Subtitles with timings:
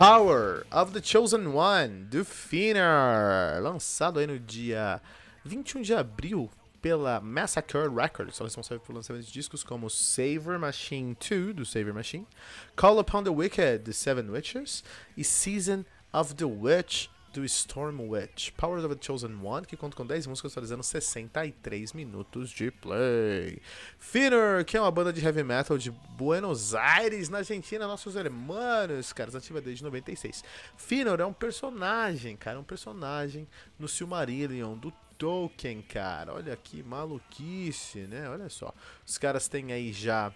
[0.00, 4.98] Power of the Chosen One, do Finner, lançado aí no dia
[5.44, 6.50] 21 de abril
[6.80, 11.92] pela Massacre Records, são responsáveis por lançamento de discos como Saver Machine 2, do Saver
[11.92, 12.26] Machine,
[12.74, 14.82] Call Upon the Wicked, do Seven Witchers,
[15.18, 18.52] e Season of the Witch, do Storm Witch.
[18.60, 23.60] Of the Chosen One, que conta com 10 músicas atualizando 63 minutos de play.
[23.98, 29.12] Finner, que é uma banda de heavy metal de Buenos Aires, na Argentina, nossos hermanos,
[29.12, 30.44] caras, ativa desde 96.
[30.76, 33.46] Finner é um personagem, cara, um personagem
[33.78, 36.34] no Silmarillion, do Tolkien, cara.
[36.34, 38.28] Olha que maluquice, né?
[38.28, 38.74] Olha só.
[39.06, 40.32] Os caras têm aí já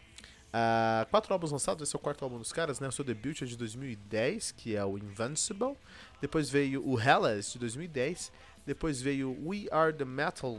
[0.54, 2.86] Uh, quatro álbuns lançados, esse é o quarto álbum dos caras, né?
[2.86, 5.76] O seu debut é de 2010, que é o Invincible.
[6.20, 8.30] Depois veio o Hellas, de 2010.
[8.64, 10.56] Depois veio We Are The Metal,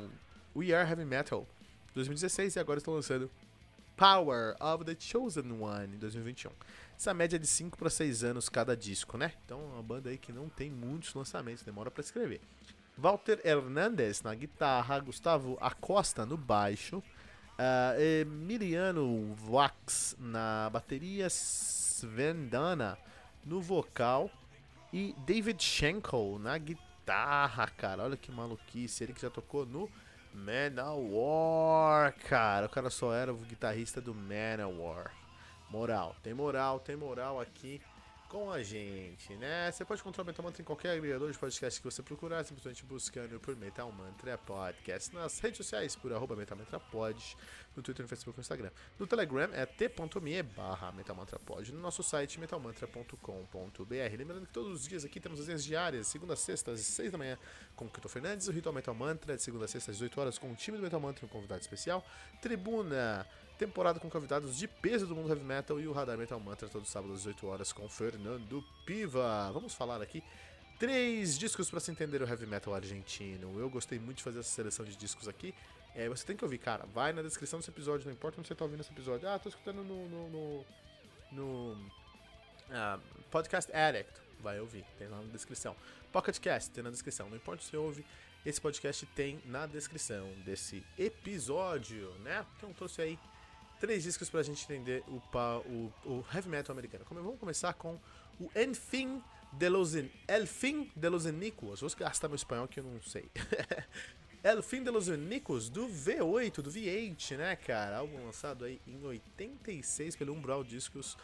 [0.53, 1.47] We Are Heavy Metal,
[1.93, 2.57] 2016.
[2.57, 3.31] E agora estão lançando
[3.95, 6.51] Power of the Chosen One, em 2021.
[6.97, 9.31] Essa média é de 5 para 6 anos cada disco, né?
[9.45, 12.41] Então é uma banda aí que não tem muitos lançamentos, demora para escrever.
[12.97, 17.01] Walter Hernandez na guitarra, Gustavo Acosta no baixo,
[17.57, 22.97] Uh, Emiliano Vax na bateria, Sven Dana
[23.45, 24.29] no vocal
[24.91, 28.03] e David Schenkel na guitarra, cara.
[28.03, 29.03] Olha que maluquice.
[29.03, 29.89] Ele que já tocou no
[30.33, 32.65] Manowar, cara.
[32.65, 35.13] O cara só era o guitarrista do Manowar.
[35.69, 37.81] Moral, tem moral, tem moral aqui
[38.35, 39.71] com a gente, né?
[39.71, 42.83] Você pode encontrar o Metal Mantra em qualquer agregador de podcast que você procurar, simplesmente
[42.83, 47.37] buscando por Metal Mantra Podcast nas redes sociais por arroba Metal Mantra Pod,
[47.77, 48.71] no Twitter, no Facebook e no Instagram.
[48.99, 54.17] No Telegram é t.me barra Metal Mantra Pod, no nosso site metalmantra.com.br.
[54.17, 57.17] Lembrando que todos os dias aqui temos as diárias, segunda a sexta, às 6 da
[57.17, 57.37] manhã,
[57.73, 60.37] com o Kito Fernandes, o Ritual Metal Mantra, de segunda a sexta, às 18 horas,
[60.37, 62.05] com o time do Metal Mantra um convidado especial.
[62.41, 63.25] Tribuna
[63.57, 66.85] temporada com convidados de peso do mundo heavy metal e o Radar Metal Mantra todo
[66.85, 69.51] sábado às 18 horas com Fernando Piva.
[69.51, 70.23] Vamos falar aqui
[70.77, 73.59] três discos para se entender o heavy metal argentino.
[73.59, 75.53] Eu gostei muito de fazer essa seleção de discos aqui.
[75.95, 76.85] É, você tem que ouvir, cara.
[76.93, 79.27] Vai na descrição desse episódio, não importa onde você tá ouvindo esse episódio.
[79.29, 80.65] Ah, tô escutando no, no, no,
[81.31, 83.01] no uh,
[83.31, 84.21] Podcast Addict.
[84.41, 85.75] Vai ouvir, tem lá na descrição.
[86.11, 87.29] Pocket Cast, tem na descrição.
[87.29, 88.05] Não importa se você ouve,
[88.45, 92.45] esse podcast tem na descrição desse episódio, né?
[92.57, 93.19] Então trouxe aí
[93.79, 95.21] três discos pra gente entender o,
[95.67, 97.05] o, o heavy metal americano.
[97.09, 97.99] Vamos começar com
[98.39, 99.21] o Enfim
[99.53, 101.81] de los, El Fin de los Enicos.
[101.81, 103.29] Vou gastar meu espanhol que eu não sei.
[104.43, 107.97] El Fin de los Enicos do V8, do V8, né, cara?
[107.97, 111.17] Álbum lançado aí em 86 pelo Umbral Discos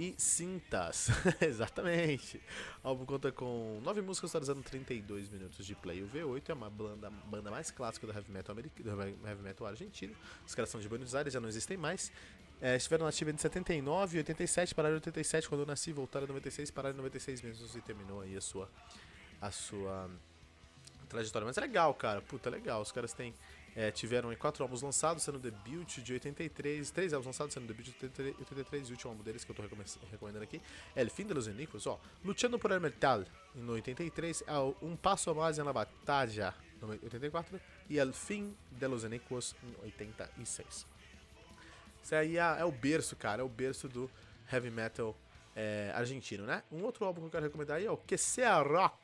[0.00, 1.08] e cintas.
[1.42, 2.40] Exatamente.
[2.82, 6.02] O álbum conta com nove músicas totalizando 32 minutos de play.
[6.02, 9.66] O V8 é uma banda, banda mais clássica do heavy metal, americano, do heavy metal
[9.66, 10.14] argentino.
[10.46, 12.10] Os caras são de Buenos Aires, já não existem mais.
[12.62, 16.28] É, estiveram nativa entre 79 e 87, pararam em 87 quando eu nasci, voltaram em
[16.28, 18.70] 96, pararam em 96 mesmo e terminou aí a sua,
[19.38, 20.10] a sua
[21.10, 21.44] trajetória.
[21.44, 22.22] Mas é legal, cara.
[22.22, 22.80] Puta, é legal.
[22.80, 23.34] Os caras têm
[23.74, 27.94] é, tiveram quatro álbuns lançados, sendo debut de 83, três álbuns lançados, sendo debut de
[28.40, 30.60] 83, e o último álbum deles que eu tô recomendando aqui
[30.94, 34.96] é El Fin de los Enicos, ó, Luchando por el Metal, em 83, é Um
[34.96, 40.86] Passo a Mais na Batalha, no 84, e El Fin de los Enicos, em 86.
[42.02, 44.10] Isso aí é, é, o berço, cara, é o berço do
[44.52, 45.16] heavy metal
[45.54, 46.62] é, argentino, né?
[46.72, 48.96] Um outro álbum que eu quero recomendar aí é o Que Sea Rock,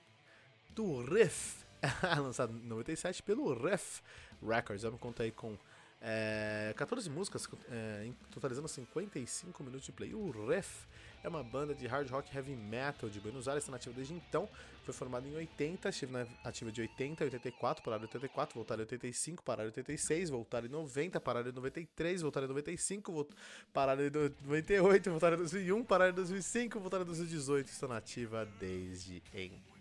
[0.75, 1.65] do Riff,
[2.19, 4.01] lançado em 97 pelo Ref
[4.43, 4.85] Records.
[4.85, 5.57] Eu me conta aí com
[6.01, 10.15] é, 14 músicas, é, totalizando 55 minutos de play.
[10.15, 10.87] O Ref
[11.23, 14.49] é uma banda de hard rock heavy metal de Buenos Aires, está nativa desde então.
[14.85, 18.83] Foi formada em 80, estive na ativa de 80 a 84, pararam em 84, voltaram
[18.83, 23.29] em 85, pararam em 86, voltaram em 90, pararam em 93, voltaram em 95,
[23.73, 27.67] pararam em 98, voltaram em 2001, pararam em 2005, voltaram em 2018.
[27.67, 29.76] Estão nativa desde então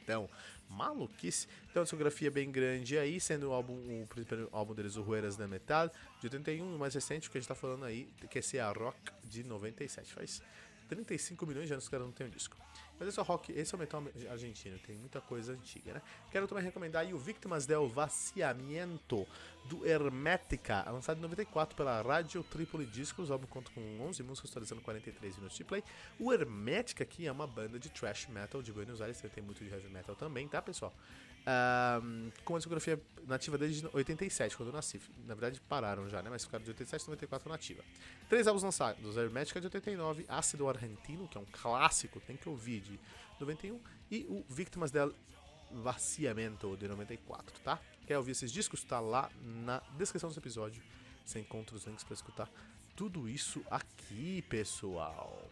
[0.70, 1.48] maluquice.
[1.72, 5.36] Tem uma discografia bem grande aí, sendo o álbum, o primeiro álbum deles, o Rueras
[5.36, 8.60] da Metal, de 81, o mais recente, que a gente tá falando aí, que é
[8.60, 10.14] a Rock, de 97.
[10.14, 10.42] Faz
[10.88, 12.58] 35 milhões de anos que os não tem disco.
[12.98, 16.02] Mas esse é o rock, esse é o metal argentino, tem muita coisa antiga, né?
[16.32, 19.28] Quero também recomendar o Víctimas del Vaciamiento,
[19.66, 24.50] do Hermética, lançado em 94 pela Rádio Tripoli Discos, o álbum conta com 11 músicas,
[24.50, 25.84] totalizando 43 minutos de play.
[26.20, 29.70] O Hermética aqui é uma banda de thrash metal de Buenos Aires, tem muito de
[29.70, 30.94] heavy metal também, tá, pessoal?
[31.48, 35.00] Um, com uma discografia nativa desde 87, quando eu nasci.
[35.26, 36.30] Na verdade, pararam já, né?
[36.30, 37.84] Mas ficaram de 87 a 94 nativa.
[38.28, 42.82] Três álbuns lançados: Hermética de 89, Ácido Argentino, que é um clássico, tem que ouvir,
[42.82, 43.00] de
[43.40, 45.14] 91, e o Víctimas del
[45.72, 47.80] Vaciamento, de 94, tá?
[48.08, 48.84] Quer ouvir esses discos?
[48.84, 50.82] Tá lá na descrição desse episódio.
[51.26, 52.50] Você encontra os links para escutar
[52.96, 55.50] tudo isso aqui, pessoal.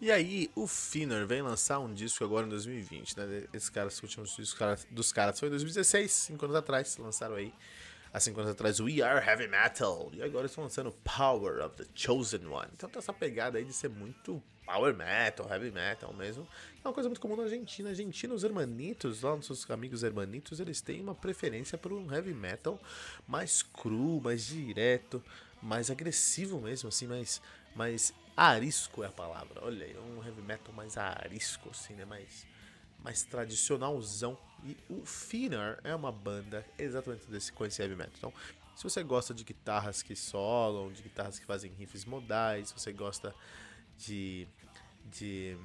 [0.00, 3.44] E aí, o Finner vem lançar um disco agora em 2020, né?
[3.52, 7.52] Esse cara, os últimos discos dos caras foi em 2016, 5 anos atrás, lançaram aí.
[8.12, 10.08] Há 5 anos atrás, We Are Heavy Metal.
[10.12, 12.68] E agora estão lançando Power of the Chosen One.
[12.72, 16.46] Então tá essa pegada aí de ser muito Power Metal, Heavy Metal mesmo.
[16.84, 17.88] É uma coisa muito comum na Argentina.
[17.88, 22.80] Argentina, os hermanitos, lá nossos amigos hermanitos, eles têm uma preferência por um Heavy Metal
[23.26, 25.22] mais cru, mais direto,
[25.62, 27.42] mais agressivo mesmo, assim, mais,
[27.74, 29.64] mais Arisco é a palavra.
[29.64, 32.04] Olha aí, um heavy metal mais arisco, assim, né?
[32.04, 32.46] Mais,
[33.02, 34.38] mais tradicionalzão.
[34.64, 38.14] E o Finner é uma banda exatamente desse com esse heavy metal.
[38.16, 38.32] Então,
[38.76, 42.92] se você gosta de guitarras que solam, de guitarras que fazem riffs modais, se você
[42.92, 43.34] gosta
[43.96, 44.46] de,
[45.10, 45.58] de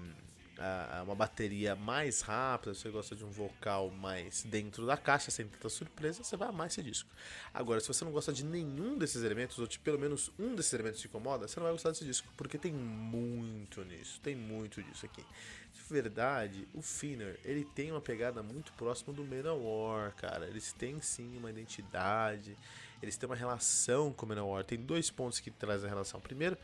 [1.04, 5.70] uma bateria mais rápida, você gosta de um vocal mais dentro da caixa, sem tanta
[5.70, 7.10] surpresa, você vai amar esse disco.
[7.54, 10.74] Agora, se você não gosta de nenhum desses elementos, ou de pelo menos um desses
[10.74, 14.82] elementos te incomoda, você não vai gostar desse disco, porque tem muito nisso, tem muito
[14.84, 15.26] disso aqui.
[15.74, 20.48] De verdade, o Finner, ele tem uma pegada muito próxima do Manowar, cara.
[20.48, 22.56] Eles têm sim uma identidade,
[23.02, 24.64] eles têm uma relação com o Manowar.
[24.64, 26.22] Tem dois pontos que traz a relação.
[26.22, 26.58] Primeiro,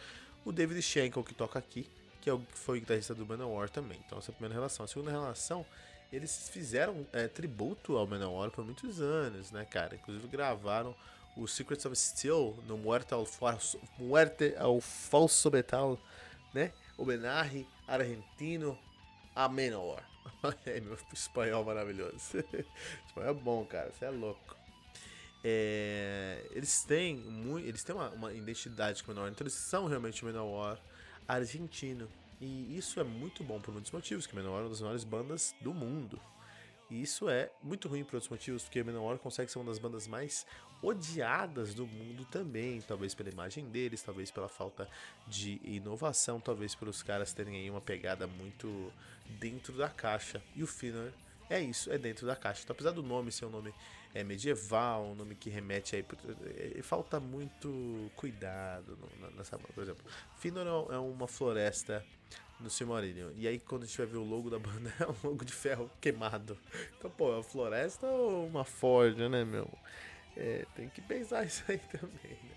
[0.46, 1.90] o David Schenkel, que toca aqui,
[2.22, 4.00] que é que foi o guitarrista do Manowar também.
[4.06, 4.84] Então essa é a primeira relação.
[4.84, 5.66] A segunda relação,
[6.12, 9.96] eles fizeram é, tributo ao Manowar por muitos anos, né, cara?
[9.96, 10.96] Inclusive gravaram
[11.36, 15.98] o Secrets of Steel no Muerte ao Falso, Muerte ao Falso Metal,
[16.54, 16.74] né?
[16.98, 18.78] Homenagem argentino
[19.36, 20.04] a Manowar.
[20.44, 22.38] Olha aí, meu espanhol maravilhoso.
[23.08, 24.58] espanhol é bom, cara, você é louco.
[25.42, 29.88] É, eles têm muito, eles têm uma, uma identidade com o Manowar, então eles são
[29.88, 30.78] realmente o Manowar
[31.30, 32.10] argentino.
[32.42, 35.54] E isso é muito bom por muitos motivos, que Menor é uma das maiores bandas
[35.62, 36.20] do mundo.
[36.90, 40.08] E isso é muito ruim por outros motivos, porque Menor consegue ser uma das bandas
[40.08, 40.46] mais
[40.82, 44.90] odiadas do mundo também, talvez pela imagem deles, talvez pela falta
[45.28, 48.92] de inovação, talvez pelos caras terem aí uma pegada muito
[49.40, 50.42] dentro da caixa.
[50.56, 51.14] E o Finner
[51.50, 52.62] é isso, é dentro da caixa.
[52.64, 53.74] Então, apesar do nome ser um nome
[54.14, 56.06] é, medieval, um nome que remete aí.
[56.78, 58.98] É, falta muito cuidado
[59.36, 59.58] nessa.
[59.58, 60.04] Por exemplo,
[60.38, 62.04] Findor é uma floresta
[62.60, 63.32] no Silmarillion.
[63.36, 65.54] E aí, quando a gente vai ver o logo da banda, é um logo de
[65.54, 66.58] ferro queimado.
[66.98, 69.70] Então, pô, é uma floresta ou uma forja, né, meu?
[70.36, 72.56] É, tem que pensar isso aí também, né?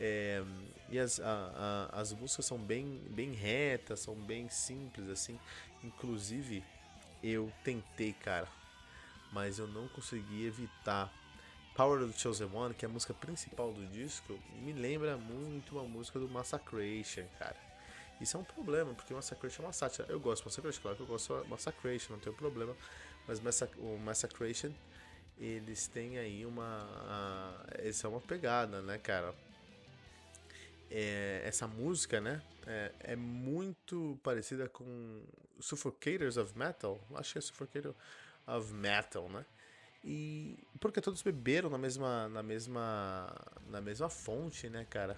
[0.00, 0.42] É,
[0.90, 5.38] e as, a, a, as músicas são bem, bem retas, são bem simples, assim.
[5.82, 6.64] Inclusive,
[7.22, 8.48] eu tentei, cara,
[9.34, 11.12] mas eu não consegui evitar.
[11.74, 15.76] Power of the Chosen One, que é a música principal do disco, me lembra muito
[15.76, 17.56] uma música do Massacration, cara.
[18.20, 20.06] Isso é um problema, porque o Massacration é uma sátira.
[20.08, 22.76] Eu gosto do Massacration, claro que eu gosto do Massacration, não tenho problema.
[23.26, 23.40] Mas
[23.76, 24.72] o Massacration,
[25.36, 27.60] eles têm aí uma.
[27.72, 29.34] Essa é uma pegada, né, cara?
[30.88, 32.40] É, essa música, né?
[32.66, 35.24] É, é, muito parecida com
[35.58, 37.00] Suffocators of Metal.
[37.16, 37.94] Acho que é Suffocator
[38.46, 39.44] of Metal, né?
[40.02, 43.34] E porque todos beberam na mesma na mesma
[43.66, 45.16] na mesma fonte, né, cara?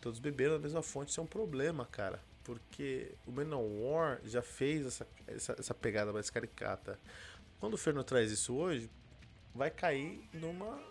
[0.00, 2.22] Todos beberam na mesma fonte, isso é um problema, cara.
[2.42, 6.98] Porque o Manowar já fez essa, essa, essa pegada mais caricata.
[7.58, 8.90] Quando o Ferno traz isso hoje,
[9.54, 10.82] vai cair numa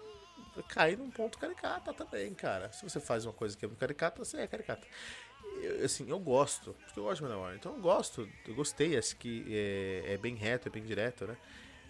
[0.54, 2.72] vai cair num ponto caricata também, cara.
[2.72, 4.86] Se você faz uma coisa que é muito caricata, você é caricata.
[5.62, 7.56] Eu, assim, eu gosto, porque eu gosto de Manowar.
[7.56, 11.38] Então eu gosto, eu gostei, acho que é, é bem reto, é bem direto, né?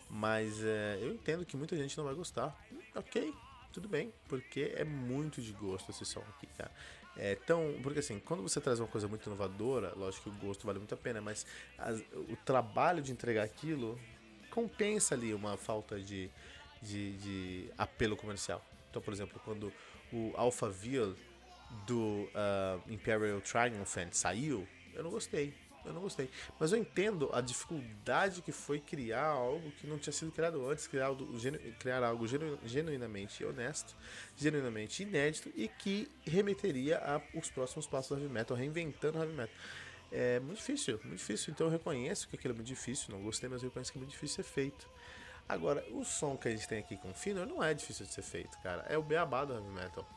[0.09, 2.57] Mas é, eu entendo que muita gente não vai gostar.
[2.95, 3.33] Ok,
[3.71, 6.71] tudo bem, porque é muito de gosto esse som aqui, cara.
[7.15, 7.75] É tão.
[7.83, 10.93] Porque assim, quando você traz uma coisa muito inovadora, lógico que o gosto vale muito
[10.93, 11.45] a pena, mas
[11.77, 13.99] as, o trabalho de entregar aquilo
[14.49, 16.29] compensa ali uma falta de,
[16.81, 18.63] de, de apelo comercial.
[18.89, 19.71] Então, por exemplo, quando
[20.11, 21.15] o Alphaville
[21.85, 25.53] do uh, Imperial Triumphant saiu, eu não gostei.
[25.85, 26.29] Eu não gostei.
[26.59, 30.87] Mas eu entendo a dificuldade que foi criar algo que não tinha sido criado antes,
[30.87, 31.27] criar algo,
[31.79, 33.95] criar algo genu, genuinamente honesto,
[34.35, 36.99] genuinamente inédito e que remeteria
[37.33, 39.55] aos próximos passos do heavy metal, reinventando o heavy metal.
[40.11, 41.53] é muito difícil, muito difícil.
[41.53, 44.01] Então eu reconheço que aquilo é muito difícil, não gostei, mas eu reconheço que é
[44.01, 44.87] muito difícil ser feito.
[45.47, 48.13] Agora, o som que a gente tem aqui com o Fino não é difícil de
[48.13, 48.85] ser feito, cara.
[48.87, 50.07] É o beabá do heavy metal.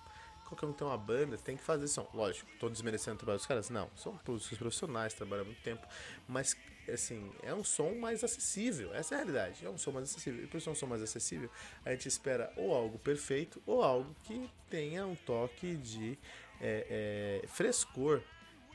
[0.52, 2.06] Qualquer um tem uma banda tem que fazer som.
[2.12, 3.70] Lógico, tô desmerecendo o trabalho dos caras?
[3.70, 5.86] Não, são músicos profissionais, trabalham muito tempo.
[6.28, 6.54] Mas,
[6.92, 8.92] assim, é um som mais acessível.
[8.92, 9.64] Essa é a realidade.
[9.64, 10.44] É um som mais acessível.
[10.44, 11.48] E por ser um som mais acessível,
[11.86, 16.18] a gente espera ou algo perfeito ou algo que tenha um toque de
[16.60, 18.22] é, é, frescor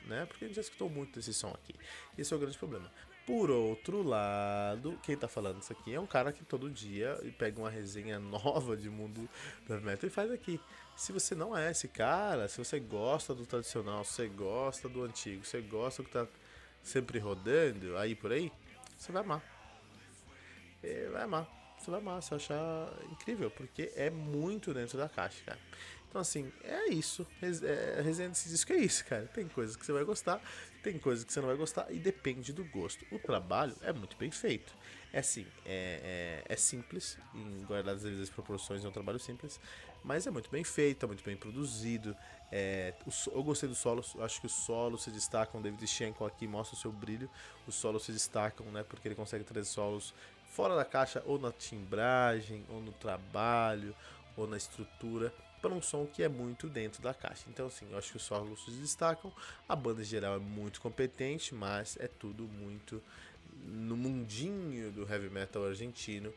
[0.08, 0.26] né?
[0.26, 1.76] Porque a gente já escutou muito desse som aqui.
[2.18, 2.92] Esse é o grande problema.
[3.28, 7.60] Por outro lado, quem tá falando isso aqui é um cara que todo dia pega
[7.60, 9.30] uma resenha nova de mundo
[9.66, 10.62] do heavy metal e faz aqui.
[10.96, 15.04] Se você não é esse cara, se você gosta do tradicional, se você gosta do
[15.04, 16.26] antigo, se você gosta do que tá
[16.82, 18.50] sempre rodando aí por aí,
[18.98, 19.44] você vai amar.
[20.82, 21.76] É, vai amar.
[21.78, 25.60] Você vai amar, você vai achar incrível, porque é muito dentro da caixa, cara.
[26.10, 27.28] Então, assim, é isso.
[28.04, 29.26] Resenha desse disco é isso, cara.
[29.28, 30.42] Tem coisas que você vai gostar,
[30.82, 33.06] tem coisas que você não vai gostar, e depende do gosto.
[33.12, 34.74] O trabalho é muito bem feito.
[35.12, 39.60] É assim, é, é, é simples, em guardadas as proporções, é um trabalho simples,
[40.04, 42.16] mas é muito bem feito, é muito bem produzido.
[42.52, 45.60] É, o, eu gostei do solo, acho que os solos se destacam.
[45.60, 47.30] O David Schenkel aqui mostra o seu brilho.
[47.68, 48.84] Os solos se destacam, né?
[48.84, 50.14] Porque ele consegue trazer solos
[50.50, 53.94] fora da caixa, ou na timbragem, ou no trabalho,
[54.36, 55.34] ou na estrutura
[55.68, 57.44] para um som que é muito dentro da caixa.
[57.50, 59.32] Então, assim, eu acho que os solos se destacam.
[59.68, 63.04] A banda em geral é muito competente, mas é tudo muito
[63.66, 66.34] no mundinho do heavy metal argentino